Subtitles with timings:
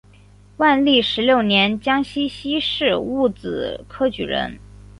[0.57, 4.57] 万历十六年江西乡试戊子科举人。